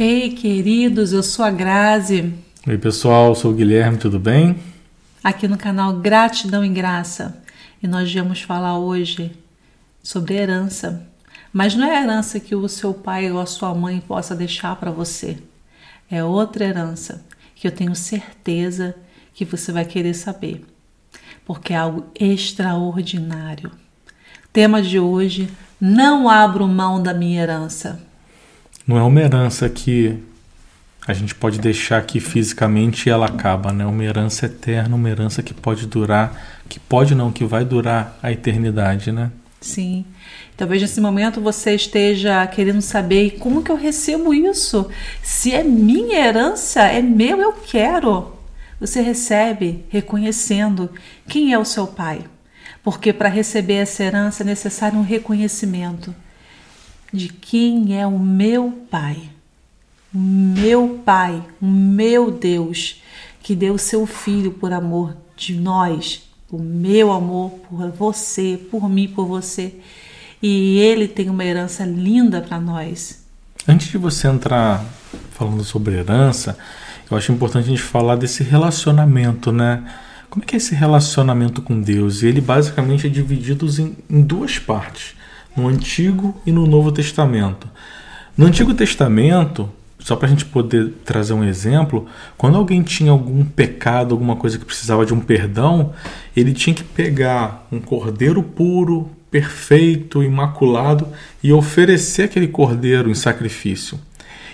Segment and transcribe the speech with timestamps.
[0.00, 2.32] Ei, queridos, eu sou a Grazi.
[2.64, 4.56] Oi, pessoal, eu sou o Guilherme, tudo bem?
[5.24, 7.42] Aqui no canal Gratidão em Graça.
[7.82, 9.32] E nós vamos falar hoje
[10.00, 11.04] sobre herança.
[11.52, 14.76] Mas não é a herança que o seu pai ou a sua mãe possa deixar
[14.76, 15.36] para você.
[16.08, 17.24] É outra herança
[17.56, 18.94] que eu tenho certeza
[19.34, 20.64] que você vai querer saber.
[21.44, 23.72] Porque é algo extraordinário.
[24.52, 28.06] Tema de hoje: não abro mão da minha herança
[28.88, 30.18] não é uma herança que
[31.06, 33.84] a gente pode deixar aqui fisicamente ela acaba, né?
[33.84, 38.32] Uma herança eterna, uma herança que pode durar, que pode não, que vai durar a
[38.32, 39.30] eternidade, né?
[39.60, 40.06] Sim.
[40.56, 44.88] Talvez nesse momento você esteja querendo saber como que eu recebo isso?
[45.22, 48.32] Se é minha herança, é meu, eu quero.
[48.80, 50.90] Você recebe reconhecendo
[51.28, 52.24] quem é o seu pai.
[52.82, 56.14] Porque para receber essa herança é necessário um reconhecimento
[57.12, 59.18] de quem é o meu Pai.
[60.14, 63.02] O meu Pai, o meu Deus,
[63.42, 69.08] que deu seu Filho por amor de nós, o meu amor por você, por mim,
[69.08, 69.74] por você.
[70.42, 73.24] E Ele tem uma herança linda para nós.
[73.66, 74.84] Antes de você entrar
[75.32, 76.56] falando sobre herança,
[77.10, 79.84] eu acho importante a gente falar desse relacionamento, né?
[80.30, 82.22] Como é que é esse relacionamento com Deus?
[82.22, 85.17] Ele basicamente é dividido em, em duas partes
[85.58, 87.68] no Antigo e no Novo Testamento.
[88.36, 92.06] No Antigo Testamento, só para a gente poder trazer um exemplo,
[92.36, 95.92] quando alguém tinha algum pecado, alguma coisa que precisava de um perdão,
[96.36, 101.08] ele tinha que pegar um cordeiro puro, perfeito, imaculado
[101.42, 103.98] e oferecer aquele cordeiro em sacrifício.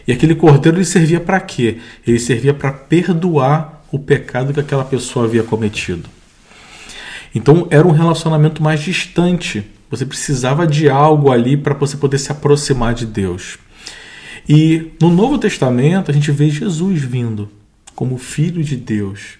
[0.09, 1.79] E aquele cordeiro ele servia para quê?
[2.07, 6.09] Ele servia para perdoar o pecado que aquela pessoa havia cometido.
[7.35, 9.65] Então era um relacionamento mais distante
[9.97, 13.59] você precisava de algo ali para você poder se aproximar de Deus.
[14.48, 17.48] E no Novo Testamento a gente vê Jesus vindo
[17.95, 19.39] como Filho de Deus,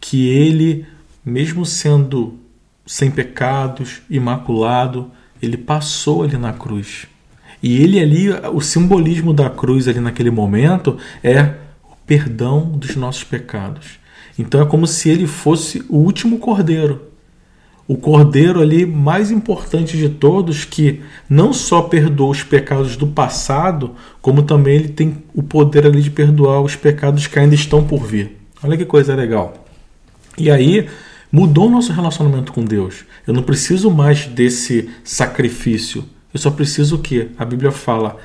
[0.00, 0.84] que ele,
[1.24, 2.38] mesmo sendo
[2.84, 5.10] sem pecados, imaculado,
[5.40, 7.06] ele passou ali na cruz.
[7.62, 11.54] E ele ali, o simbolismo da cruz ali naquele momento é
[11.84, 14.00] o perdão dos nossos pecados.
[14.36, 17.11] Então é como se ele fosse o último cordeiro
[17.86, 23.94] o cordeiro ali mais importante de todos, que não só perdoa os pecados do passado,
[24.20, 28.04] como também ele tem o poder ali de perdoar os pecados que ainda estão por
[28.04, 28.38] vir.
[28.62, 29.66] Olha que coisa legal.
[30.38, 30.88] E aí
[31.30, 33.04] mudou o nosso relacionamento com Deus.
[33.26, 36.04] Eu não preciso mais desse sacrifício.
[36.32, 38.16] Eu só preciso que a Bíblia fala,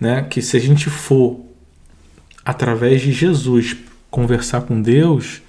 [0.00, 1.40] né, que se a gente for
[2.44, 3.76] através de Jesus
[4.10, 5.42] conversar com Deus,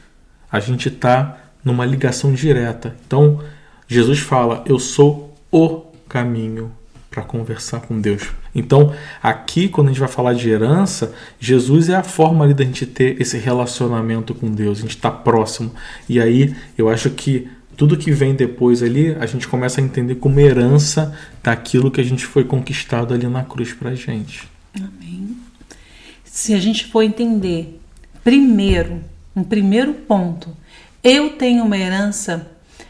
[0.52, 2.96] a gente está numa ligação direta.
[3.06, 3.42] Então,
[3.88, 6.72] Jesus fala: Eu sou o caminho
[7.10, 8.24] para conversar com Deus.
[8.56, 12.64] Então, aqui, quando a gente vai falar de herança, Jesus é a forma ali da
[12.64, 15.72] gente ter esse relacionamento com Deus, a gente está próximo.
[16.10, 17.48] E aí, eu acho que
[17.78, 22.04] tudo que vem depois ali, a gente começa a entender como herança daquilo que a
[22.04, 24.48] gente foi conquistado ali na cruz para a gente.
[24.76, 25.38] Amém.
[26.24, 27.80] Se a gente for entender,
[28.24, 29.02] primeiro,
[29.36, 30.50] um primeiro ponto,
[31.04, 32.50] eu tenho uma herança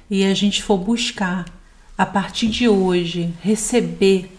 [0.09, 1.45] e a gente for buscar
[1.97, 4.31] a partir de hoje receber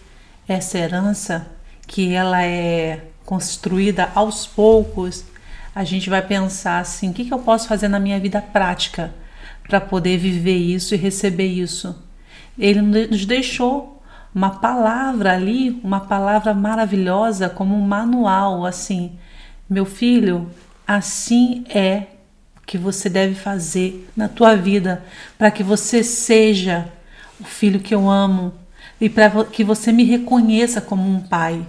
[0.47, 1.51] essa herança
[1.85, 5.25] que ela é construída aos poucos,
[5.73, 9.13] a gente vai pensar assim: o que, que eu posso fazer na minha vida prática
[9.67, 12.01] para poder viver isso e receber isso?
[12.57, 14.01] Ele nos deixou
[14.33, 19.17] uma palavra ali, uma palavra maravilhosa, como um manual, assim.
[19.69, 20.49] Meu filho,
[20.87, 22.14] assim é
[22.65, 25.03] que você deve fazer na tua vida
[25.37, 26.87] para que você seja
[27.39, 28.53] o filho que eu amo
[28.99, 31.65] e para que você me reconheça como um pai.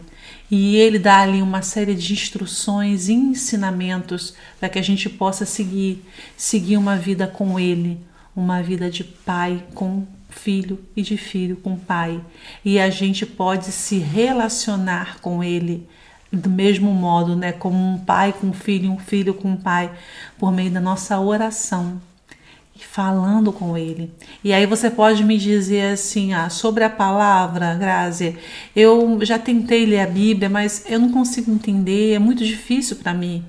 [0.51, 5.45] E ele dá ali uma série de instruções e ensinamentos para que a gente possa
[5.45, 6.05] seguir,
[6.37, 8.01] seguir uma vida com ele,
[8.35, 12.21] uma vida de pai com filho e de filho com pai.
[12.65, 15.89] E a gente pode se relacionar com ele
[16.37, 19.91] do mesmo modo, né, como um pai com um filho, um filho com um pai,
[20.39, 22.01] por meio da nossa oração
[22.79, 24.13] e falando com ele.
[24.45, 28.37] E aí você pode me dizer assim, ah, sobre a palavra, Grazi,
[28.75, 33.15] eu já tentei ler a Bíblia, mas eu não consigo entender, é muito difícil para
[33.15, 33.45] mim.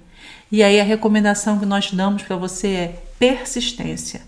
[0.49, 4.21] E aí a recomendação que nós damos para você é persistência.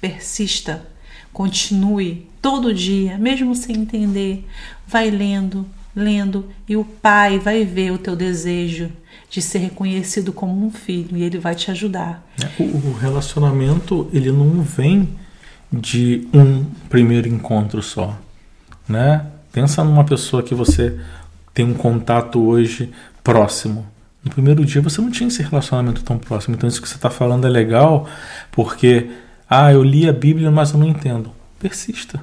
[0.00, 0.86] Persista,
[1.32, 4.46] continue todo dia, mesmo sem entender,
[4.86, 5.66] vai lendo,
[5.96, 8.92] lendo, e o pai vai ver o teu desejo
[9.30, 12.22] de ser reconhecido como um filho e ele vai te ajudar.
[12.38, 15.08] É, o relacionamento ele não vem
[15.72, 18.16] de um primeiro encontro só,
[18.86, 19.26] né?
[19.50, 21.00] Pensa numa pessoa que você
[21.54, 22.92] tem um contato hoje
[23.24, 23.86] próximo.
[24.22, 26.54] No primeiro dia você não tinha esse relacionamento tão próximo.
[26.54, 28.06] Então isso que você está falando é legal,
[28.52, 29.10] porque
[29.48, 31.32] ah, eu li a Bíblia, mas eu não entendo.
[31.58, 32.20] Persista.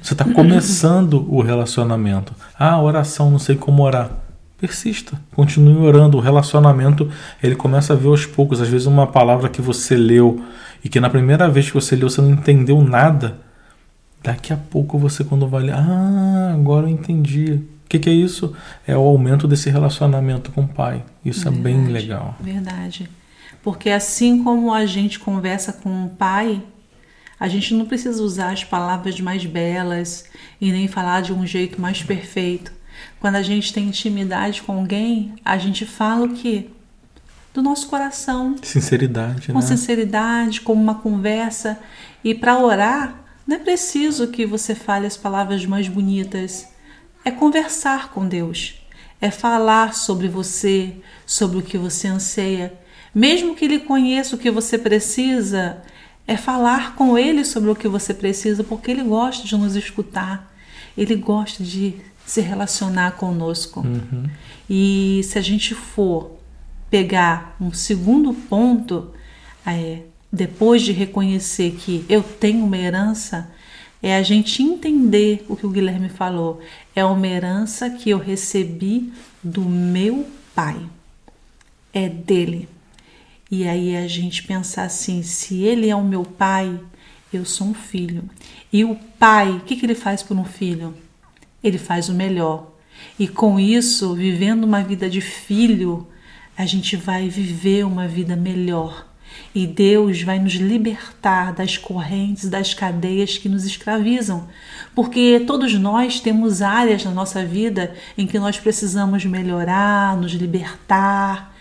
[0.00, 2.32] Você está começando o relacionamento.
[2.58, 4.10] Ah, oração, não sei como orar.
[4.58, 6.16] Persista, continue orando.
[6.16, 7.10] O relacionamento
[7.42, 8.60] ele começa a ver aos poucos.
[8.60, 10.42] Às vezes uma palavra que você leu
[10.82, 13.38] e que na primeira vez que você leu você não entendeu nada.
[14.22, 17.60] Daqui a pouco você quando vai ler, ah, agora eu entendi.
[17.84, 18.54] O que, que, é isso?
[18.86, 21.04] É o aumento desse relacionamento com o pai.
[21.24, 22.34] Isso verdade, é bem legal.
[22.40, 23.10] Verdade.
[23.62, 26.62] Porque assim como a gente conversa com o pai,
[27.44, 30.24] a gente não precisa usar as palavras mais belas
[30.58, 32.72] e nem falar de um jeito mais perfeito.
[33.20, 36.68] Quando a gente tem intimidade com alguém, a gente fala o quê?
[37.52, 38.56] Do nosso coração.
[38.62, 39.60] Sinceridade, Com né?
[39.60, 41.78] sinceridade, como uma conversa.
[42.24, 43.14] E para orar,
[43.46, 46.66] não é preciso que você fale as palavras mais bonitas.
[47.26, 48.82] É conversar com Deus.
[49.20, 50.94] É falar sobre você,
[51.26, 52.72] sobre o que você anseia.
[53.14, 55.82] Mesmo que Ele conheça o que você precisa,
[56.26, 60.52] é falar com Ele sobre o que você precisa, porque Ele gosta de nos escutar.
[60.96, 61.94] Ele gosta de
[62.24, 63.80] se relacionar conosco.
[63.80, 64.28] Uhum.
[64.68, 66.32] E se a gente for
[66.88, 69.10] pegar um segundo ponto,
[69.66, 70.00] é,
[70.32, 73.50] depois de reconhecer que eu tenho uma herança,
[74.02, 76.60] é a gente entender o que o Guilherme falou.
[76.94, 79.12] É uma herança que eu recebi
[79.42, 80.76] do meu pai.
[81.92, 82.68] É dele.
[83.60, 86.78] E aí a gente pensar assim: se ele é o meu pai,
[87.32, 88.24] eu sou um filho.
[88.72, 90.94] E o pai, o que, que ele faz por um filho?
[91.64, 92.70] ele faz o melhor.
[93.18, 96.06] E com isso, vivendo uma vida de filho,
[96.56, 99.08] a gente vai viver uma vida melhor.
[99.52, 104.46] E Deus vai nos libertar das correntes, das cadeias que nos escravizam.
[104.94, 111.52] Porque todos nós temos áreas na nossa vida em que nós precisamos melhorar, nos libertar.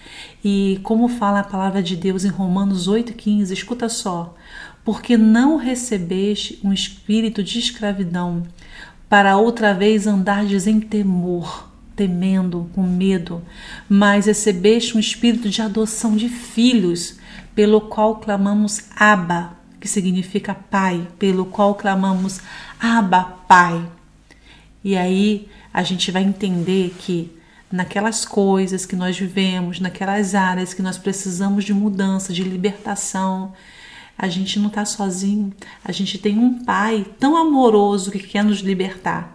[0.44, 4.36] E como fala a palavra de Deus em Romanos 8,15, escuta só.
[4.84, 8.44] Porque não recebeste um espírito de escravidão
[9.07, 13.42] para outra vez andardes em temor, temendo, com medo,
[13.88, 17.19] mas recebeste um espírito de adoção de filhos,
[17.56, 22.42] pelo qual clamamos Abba, que significa Pai, pelo qual clamamos
[22.80, 23.88] Abba, Pai.
[24.84, 27.31] E aí a gente vai entender que
[27.73, 33.51] naquelas coisas que nós vivemos, naquelas áreas que nós precisamos de mudança, de libertação,
[34.15, 35.51] a gente não está sozinho.
[35.83, 39.32] A gente tem um Pai tão amoroso que quer nos libertar.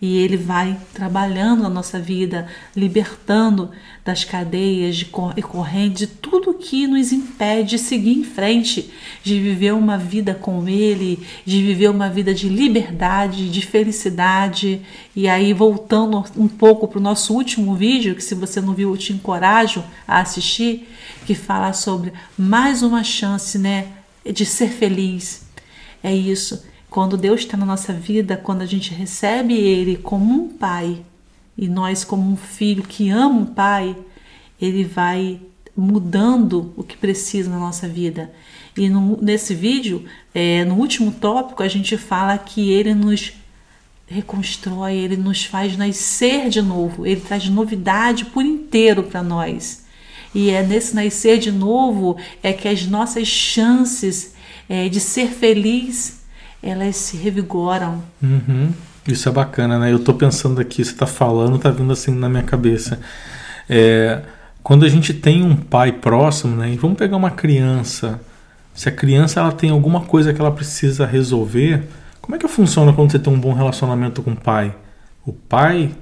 [0.00, 3.70] E Ele vai trabalhando na nossa vida, libertando
[4.04, 8.90] das cadeias de e correntes, de tudo que nos impede de seguir em frente,
[9.22, 14.82] de viver uma vida com Ele, de viver uma vida de liberdade, de felicidade.
[15.14, 18.90] E aí, voltando um pouco para o nosso último vídeo, que se você não viu,
[18.90, 20.88] eu te encorajo a assistir,
[21.24, 23.88] que fala sobre mais uma chance, né?
[24.32, 25.42] de ser feliz.
[26.02, 26.64] É isso.
[26.96, 31.04] Quando Deus está na nossa vida, quando a gente recebe Ele como um pai
[31.54, 33.94] e nós como um filho que ama o pai,
[34.58, 35.38] Ele vai
[35.76, 38.32] mudando o que precisa na nossa vida.
[38.74, 43.34] E no, nesse vídeo, é, no último tópico, a gente fala que Ele nos
[44.06, 49.84] reconstrói, Ele nos faz nascer de novo, Ele traz novidade por inteiro para nós.
[50.34, 54.34] E é nesse nascer de novo é que as nossas chances
[54.66, 56.24] é, de ser feliz
[56.68, 58.02] elas se revigoram.
[58.22, 58.72] Uhum.
[59.06, 59.92] Isso é bacana, né?
[59.92, 62.98] Eu tô pensando aqui, você tá falando, tá vindo assim na minha cabeça.
[63.68, 64.22] É,
[64.62, 66.76] quando a gente tem um pai próximo, né?
[66.80, 68.20] Vamos pegar uma criança.
[68.74, 71.84] Se a criança ela tem alguma coisa que ela precisa resolver,
[72.20, 74.74] como é que funciona quando você tem um bom relacionamento com o pai?
[75.24, 75.94] O pai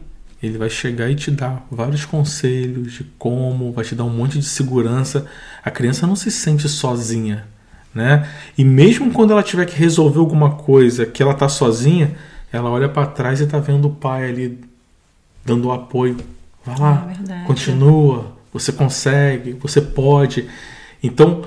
[0.42, 4.38] ele vai chegar e te dar vários conselhos de como, vai te dar um monte
[4.38, 5.26] de segurança.
[5.62, 7.46] A criança não se sente sozinha,
[7.94, 8.28] né?
[8.58, 12.14] E mesmo quando ela tiver que resolver alguma coisa que ela tá sozinha,
[12.52, 14.60] ela olha para trás e tá vendo o pai ali
[15.44, 16.16] dando o apoio.
[16.64, 20.48] Vai lá, é continua, você consegue, você pode.
[21.02, 21.42] Então,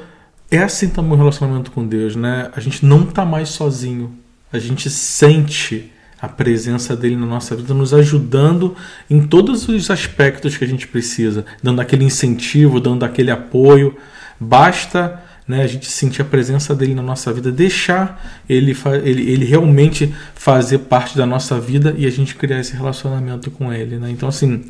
[0.50, 2.52] é assim também o relacionamento com Deus, né?
[2.56, 4.14] A gente não tá mais sozinho.
[4.52, 8.76] A gente sente a presença dele na nossa vida, nos ajudando
[9.10, 13.96] em todos os aspectos que a gente precisa, dando aquele incentivo, dando aquele apoio.
[14.40, 19.46] Basta né, a gente sentir a presença dele na nossa vida, deixar ele, ele, ele
[19.46, 23.98] realmente fazer parte da nossa vida e a gente criar esse relacionamento com ele.
[23.98, 24.12] Né?
[24.12, 24.66] Então, assim,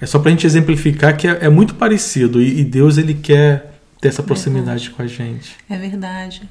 [0.00, 3.14] é só para a gente exemplificar que é, é muito parecido e, e, Deus ele
[3.14, 5.56] quer ter essa proximidade é com a gente.
[5.68, 6.42] É verdade.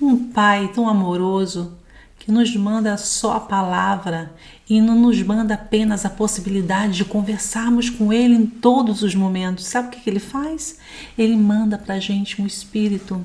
[0.00, 1.72] Um pai tão amoroso
[2.24, 4.32] que nos manda só a palavra
[4.66, 9.66] e não nos manda apenas a possibilidade de conversarmos com Ele em todos os momentos.
[9.66, 10.78] Sabe o que, Ele faz?
[11.18, 13.22] Ele manda para a gente um Espírito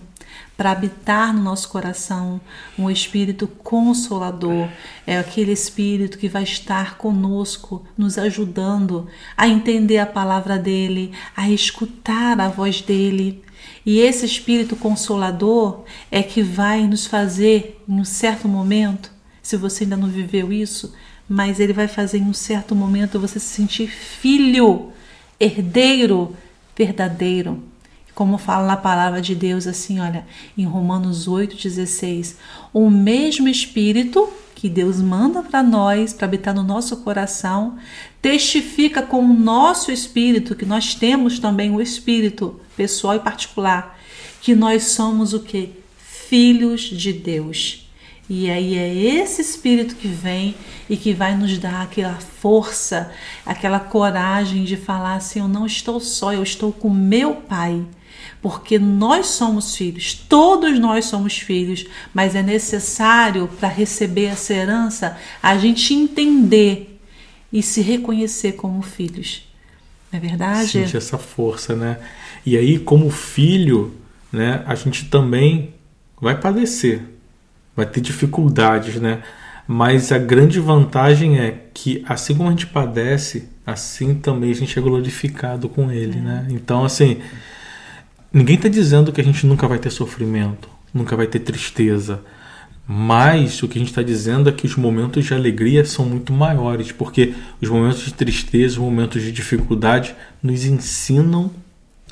[0.57, 2.41] para habitar no nosso coração,
[2.77, 4.67] um Espírito consolador.
[5.07, 11.49] É aquele Espírito que vai estar conosco, nos ajudando a entender a palavra dele, a
[11.49, 13.41] escutar a voz dele.
[13.89, 19.83] E esse Espírito Consolador é que vai nos fazer, em um certo momento, se você
[19.83, 20.93] ainda não viveu isso,
[21.27, 24.91] mas ele vai fazer em um certo momento você se sentir filho,
[25.39, 26.37] herdeiro
[26.77, 27.63] verdadeiro.
[28.13, 30.23] Como fala na palavra de Deus assim, olha,
[30.55, 32.35] em Romanos 8,16,
[32.71, 37.77] o mesmo Espírito que Deus manda para nós, para habitar no nosso coração,
[38.21, 43.97] testifica com o nosso espírito, que nós temos também o espírito pessoal e particular,
[44.41, 45.69] que nós somos o que?
[45.97, 47.89] Filhos de Deus.
[48.29, 50.53] E aí é esse espírito que vem
[50.89, 53.13] e que vai nos dar aquela força,
[53.45, 57.81] aquela coragem de falar assim: eu não estou só, eu estou com meu pai.
[58.41, 65.17] Porque nós somos filhos, todos nós somos filhos, mas é necessário para receber essa herança
[65.43, 66.99] a gente entender
[67.51, 69.43] e se reconhecer como filhos.
[70.11, 70.69] Não é verdade?
[70.69, 71.99] Sentir essa força, né?
[72.45, 73.95] E aí, como filho,
[74.31, 75.73] né, a gente também
[76.21, 77.03] vai padecer
[77.79, 79.23] vai ter dificuldades, né?
[79.65, 84.77] Mas a grande vantagem é que, assim como a gente padece, assim também a gente
[84.77, 86.21] é glorificado com Ele, é.
[86.21, 86.47] né?
[86.49, 87.19] Então, assim,
[88.31, 92.21] ninguém está dizendo que a gente nunca vai ter sofrimento, nunca vai ter tristeza.
[92.91, 96.33] Mas o que a gente está dizendo é que os momentos de alegria são muito
[96.33, 101.51] maiores, porque os momentos de tristeza, os momentos de dificuldade nos ensinam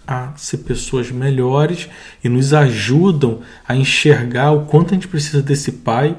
[0.05, 1.89] a ser pessoas melhores
[2.23, 6.15] e nos ajudam a enxergar o quanto a gente precisa desse Pai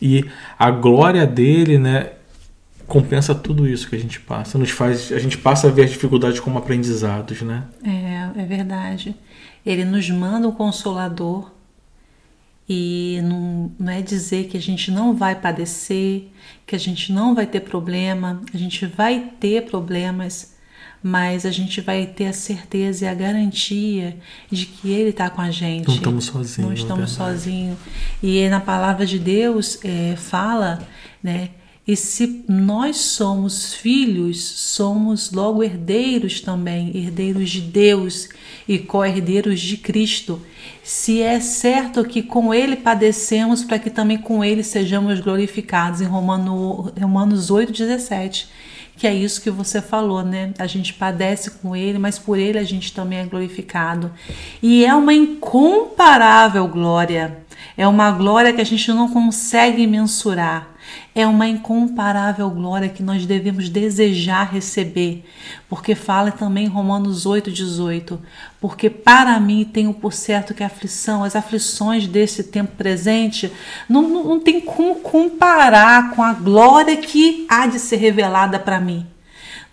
[0.00, 0.24] e
[0.58, 2.10] a glória dele, né,
[2.86, 5.90] compensa tudo isso que a gente passa, nos faz, a gente passa a ver as
[5.90, 7.64] dificuldades como aprendizados, né?
[7.84, 8.05] É,
[8.36, 9.14] é verdade.
[9.64, 11.50] Ele nos manda o consolador
[12.68, 16.24] e não, não é dizer que a gente não vai padecer,
[16.66, 20.54] que a gente não vai ter problema, a gente vai ter problemas,
[21.02, 24.16] mas a gente vai ter a certeza e a garantia
[24.50, 25.86] de que Ele está com a gente.
[25.86, 26.68] Não estamos sozinhos.
[26.68, 27.78] Não estamos sozinhos.
[28.20, 30.80] E na palavra de Deus é, fala,
[31.22, 31.50] né?
[31.86, 38.28] E se nós somos filhos, somos logo herdeiros também, herdeiros de Deus
[38.66, 40.42] e co-herdeiros de Cristo.
[40.82, 46.06] Se é certo que com Ele padecemos, para que também com Ele sejamos glorificados, em
[46.06, 48.48] Romano, Romanos 8, 17
[48.96, 50.54] que é isso que você falou, né?
[50.58, 54.10] A gente padece com ele, mas por ele a gente também é glorificado.
[54.62, 57.44] E é uma incomparável glória.
[57.76, 60.75] É uma glória que a gente não consegue mensurar.
[61.14, 65.24] É uma incomparável glória que nós devemos desejar receber,
[65.68, 68.18] porque fala também Romanos 8,18:
[68.60, 73.50] Porque para mim tenho por certo que a aflição, as aflições desse tempo presente,
[73.88, 78.80] não, não, não tem como comparar com a glória que há de ser revelada para
[78.80, 79.06] mim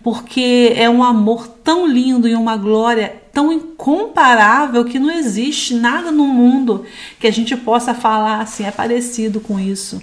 [0.04, 6.12] porque é um amor tão lindo e uma glória tão incomparável que não existe nada
[6.12, 6.84] no mundo
[7.18, 10.02] que a gente possa falar assim, é parecido com isso.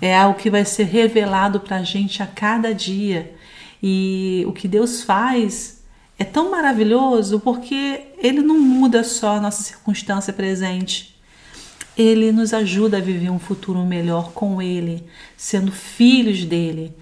[0.00, 3.34] É algo que vai ser revelado para a gente a cada dia.
[3.82, 5.82] E o que Deus faz
[6.18, 11.16] é tão maravilhoso porque Ele não muda só a nossa circunstância presente.
[11.96, 15.04] Ele nos ajuda a viver um futuro melhor com Ele,
[15.36, 16.94] sendo filhos dele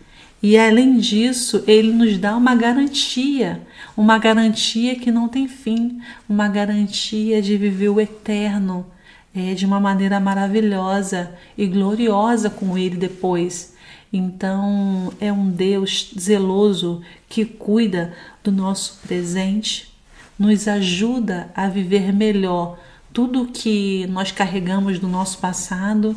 [0.43, 3.61] e além disso, ele nos dá uma garantia,
[3.95, 8.87] uma garantia que não tem fim, uma garantia de viver o eterno
[9.35, 13.75] é, de uma maneira maravilhosa e gloriosa com ele depois.
[14.13, 19.93] Então, é um Deus zeloso que cuida do nosso presente,
[20.39, 22.79] nos ajuda a viver melhor
[23.13, 26.17] tudo que nós carregamos do nosso passado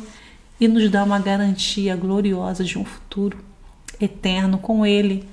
[0.60, 3.38] e nos dá uma garantia gloriosa de um futuro
[4.00, 5.28] eterno com Ele.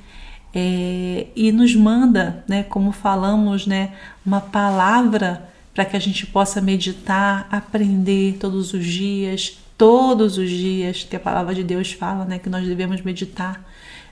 [0.54, 3.94] É, e nos manda, né, como falamos, né,
[4.26, 11.04] uma palavra para que a gente possa meditar, aprender todos os dias, todos os dias,
[11.04, 13.66] que a palavra de Deus fala, né, que nós devemos meditar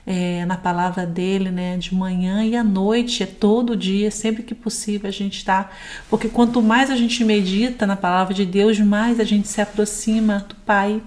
[0.06, 4.54] é, na palavra dele, né, de manhã e à noite, é todo dia, sempre que
[4.54, 5.70] possível a gente está,
[6.08, 10.46] porque quanto mais a gente medita na palavra de Deus, mais a gente se aproxima
[10.48, 11.02] do Pai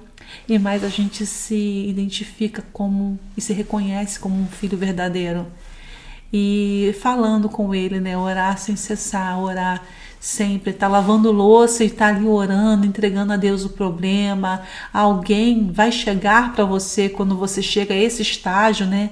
[0.47, 5.45] e mais a gente se identifica como e se reconhece como um filho verdadeiro.
[6.31, 9.83] E falando com ele, né, orar sem cessar, orar
[10.23, 14.61] sempre está lavando louça e está ali orando, entregando a Deus o problema.
[14.93, 19.09] Alguém vai chegar para você quando você chega a esse estágio, né?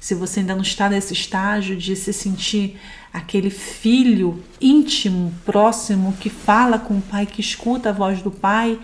[0.00, 2.76] Se você ainda não está nesse estágio de se sentir
[3.12, 8.80] aquele filho íntimo, próximo, que fala com o pai, que escuta a voz do pai,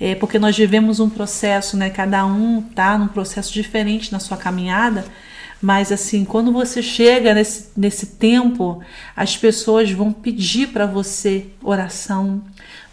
[0.00, 1.90] é, porque nós vivemos um processo, né?
[1.90, 5.04] Cada um tá num processo diferente na sua caminhada
[5.60, 8.80] mas assim, quando você chega nesse, nesse tempo,
[9.16, 12.42] as pessoas vão pedir para você oração,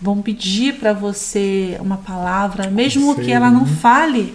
[0.02, 4.34] vão pedir para você uma palavra, mesmo que ela não fale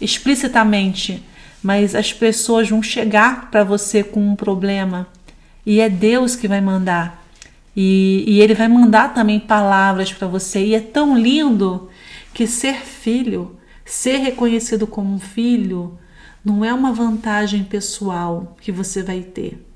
[0.00, 1.22] explicitamente,
[1.62, 5.06] mas as pessoas vão chegar para você com um problema
[5.64, 7.22] e é Deus que vai mandar.
[7.76, 10.64] E, e Ele vai mandar também palavras para você.
[10.64, 11.88] E é tão lindo
[12.32, 15.98] que ser filho, ser reconhecido como um filho,
[16.44, 19.66] não é uma vantagem pessoal que você vai ter.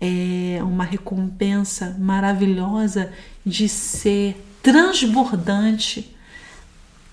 [0.00, 3.12] É uma recompensa maravilhosa
[3.44, 6.14] de ser transbordante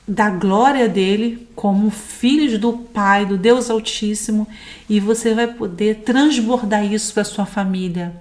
[0.08, 4.48] da glória dele como filhos do Pai, do Deus Altíssimo,
[4.90, 8.14] e você vai poder transbordar isso para sua família.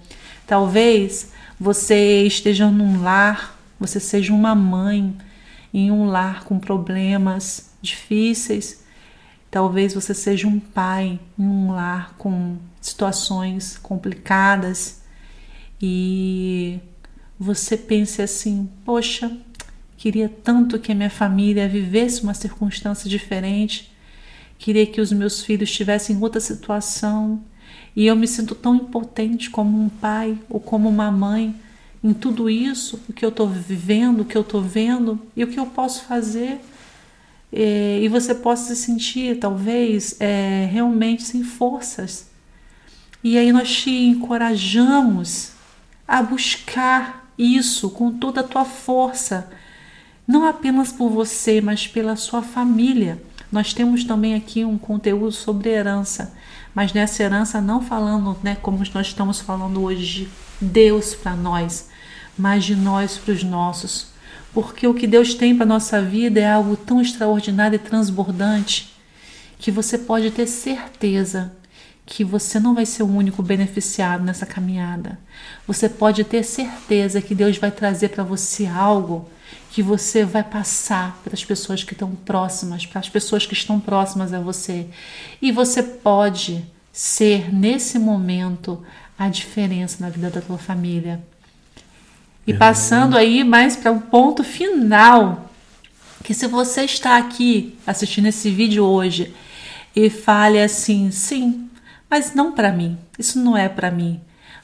[0.47, 5.17] Talvez você esteja num lar, você seja uma mãe
[5.75, 8.82] em um lar com problemas difíceis,
[9.53, 15.03] Talvez você seja um pai em um lar com situações complicadas
[15.79, 16.81] e
[17.39, 19.31] você pense assim: poxa,
[19.99, 23.93] queria tanto que a minha família vivesse uma circunstância diferente,
[24.59, 27.45] queria que os meus filhos estivessem em outra situação
[27.95, 31.55] e eu me sinto tão impotente como um pai ou como uma mãe
[32.03, 35.47] em tudo isso, o que eu estou vivendo, o que eu estou vendo e o
[35.47, 36.59] que eu posso fazer
[37.53, 42.31] é, e você possa se sentir, talvez, é, realmente sem forças.
[43.23, 45.53] E aí nós te encorajamos
[46.09, 49.51] a buscar isso com toda a tua força,
[50.27, 53.23] não apenas por você, mas pela sua família.
[53.51, 56.35] Nós temos também aqui um conteúdo sobre herança,
[56.75, 60.29] mas nessa herança não falando, né, como nós estamos falando hoje, de
[60.67, 61.91] Deus para nós,
[62.37, 64.12] mas de nós para os nossos
[64.53, 68.93] porque o que Deus tem para nossa vida é algo tão extraordinário e transbordante
[69.59, 71.53] que você pode ter certeza
[72.05, 75.19] que você não vai ser o único beneficiado nessa caminhada.
[75.67, 79.29] Você pode ter certeza que Deus vai trazer para você algo
[79.71, 83.81] que você vai passar para as pessoas que estão próximas, para as pessoas que estão
[83.81, 84.87] próximas a você.
[85.41, 88.85] E você pode ser nesse momento
[89.19, 91.23] a diferença na vida da tua família.
[92.47, 95.51] E passando aí mais para um ponto final,
[96.25, 99.33] que se você está aqui assistindo esse vídeo hoje
[99.95, 101.69] e fale assim, sim,
[102.11, 104.21] mas não para mim, isso não é para mim.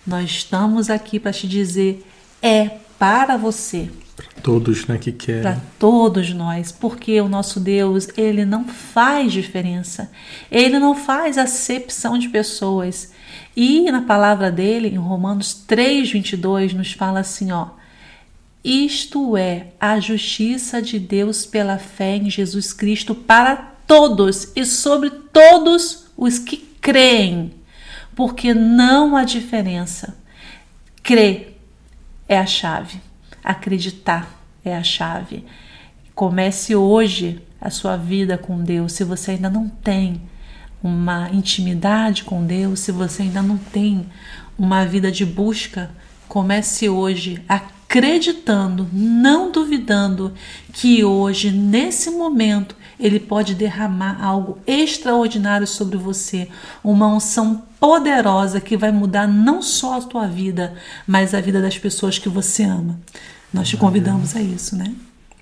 [0.07, 2.07] Nós estamos aqui para te dizer,
[2.43, 3.91] é para você.
[4.19, 5.43] Para todos, né, que querem.
[5.43, 10.11] Para todos nós, porque o nosso Deus, ele não faz diferença.
[10.51, 13.13] Ele não faz acepção de pessoas.
[13.57, 17.69] E na palavra dele, em Romanos 3, 22, nos fala assim: ó,
[18.65, 23.55] isto é a justiça de Deus pela fé em Jesus Cristo para
[23.87, 27.55] todos e sobre todos os que creem,
[28.17, 30.19] porque não há diferença.
[31.05, 31.57] Crer
[32.29, 33.01] é a chave,
[33.49, 34.31] acreditar
[34.63, 35.45] é a chave.
[36.15, 38.93] Comece hoje a sua vida com Deus.
[38.93, 40.21] Se você ainda não tem
[40.83, 44.07] uma intimidade com Deus, se você ainda não tem
[44.59, 45.91] uma vida de busca,
[46.29, 50.35] comece hoje acreditando, não duvidando
[50.73, 56.49] que hoje, nesse momento, ele pode derramar algo extraordinário sobre você,
[56.83, 60.75] uma unção poderosa que vai mudar não só a tua vida,
[61.07, 62.99] mas a vida das pessoas que você ama.
[63.53, 64.95] Nós te convidamos a isso, né?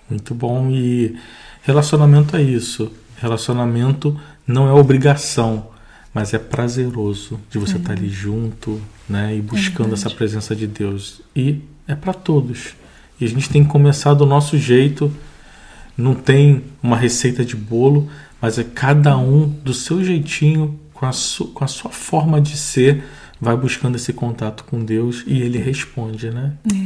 [0.09, 0.71] Muito bom.
[0.71, 1.17] E
[1.63, 2.93] relacionamento é isso.
[3.17, 5.69] Relacionamento não é obrigação,
[6.15, 10.67] mas é prazeroso de você estar ali junto, né, e buscando é essa presença de
[10.67, 11.21] Deus.
[11.35, 12.75] E é para todos.
[13.21, 15.13] E a gente tem que começar do nosso jeito.
[15.97, 18.09] Não tem uma receita de bolo,
[18.41, 22.57] mas é cada um do seu jeitinho, com a, su com a sua forma de
[22.57, 23.03] ser,
[23.41, 26.55] vai buscando esse contato com Deus e ele responde, né?
[26.73, 26.86] É.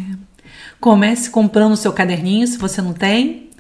[0.81, 3.51] Comece comprando o seu caderninho, se você não tem.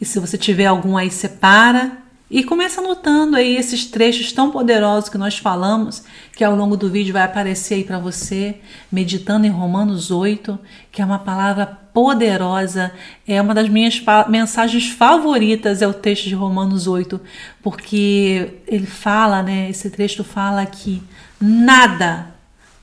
[0.00, 2.06] E se você tiver algum aí, separa.
[2.28, 6.02] E começa anotando aí esses trechos tão poderosos que nós falamos,
[6.36, 8.56] que ao longo do vídeo vai aparecer aí para você,
[8.90, 10.58] meditando em Romanos 8,
[10.90, 12.90] que é uma palavra poderosa,
[13.28, 17.20] é uma das minhas mensagens favoritas, é o texto de Romanos 8,
[17.62, 21.00] porque ele fala, né, esse texto fala que
[21.40, 22.34] nada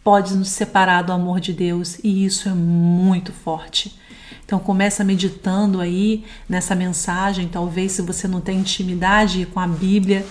[0.04, 3.98] pode nos separar do amor de Deus e isso é muito forte.
[4.46, 10.26] Então começa meditando aí nessa mensagem, talvez se você não tem intimidade com a Bíblia,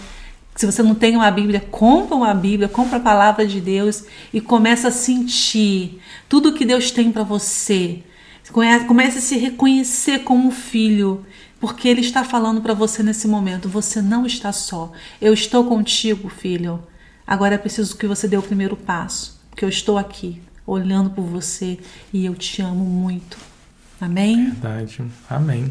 [0.54, 4.40] se você não tem uma Bíblia, compra uma Bíblia, compra a palavra de Deus e
[4.40, 8.02] começa a sentir tudo que Deus tem para você.
[8.86, 11.24] Comece a se reconhecer como filho,
[11.58, 14.92] porque Ele está falando para você nesse momento: você não está só.
[15.18, 16.82] Eu estou contigo, filho.
[17.26, 21.24] Agora é preciso que você dê o primeiro passo, porque eu estou aqui, olhando por
[21.24, 21.78] você
[22.10, 23.36] e eu te amo muito.
[24.00, 24.46] Amém?
[24.46, 25.04] Verdade.
[25.28, 25.70] Amém.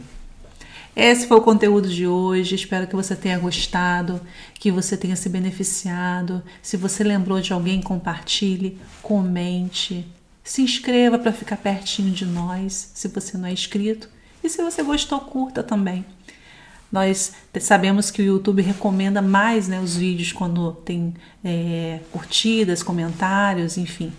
[0.96, 2.54] Esse foi o conteúdo de hoje.
[2.54, 4.22] Espero que você tenha gostado,
[4.54, 6.44] que você tenha se beneficiado.
[6.62, 10.06] Se você lembrou de alguém, compartilhe, comente,
[10.44, 14.08] se inscreva para ficar pertinho de nós, se você não é inscrito.
[14.44, 16.06] E se você gostou, curta também.
[16.92, 23.78] Nós sabemos que o YouTube recomenda mais né, os vídeos quando tem é, curtidas, comentários,
[23.78, 24.12] enfim.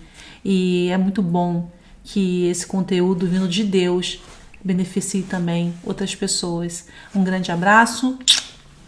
[0.44, 1.70] E é muito bom
[2.02, 4.20] que esse conteúdo vindo de Deus
[4.64, 6.86] beneficie também outras pessoas.
[7.14, 8.18] Um grande abraço,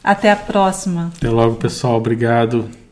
[0.03, 1.13] até a próxima.
[1.17, 1.97] Até logo, pessoal.
[1.97, 2.84] Obrigado.